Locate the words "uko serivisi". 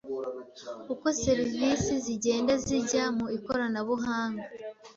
0.93-1.93